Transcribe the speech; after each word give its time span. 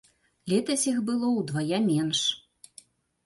Летась 0.51 0.85
іх 0.91 0.97
было 1.09 1.27
ўдвая 1.33 1.79
менш. 1.89 2.21